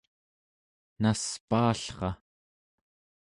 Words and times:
naspaallra 1.01 2.09